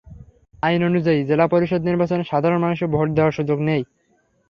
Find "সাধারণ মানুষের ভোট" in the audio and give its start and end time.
2.23-3.07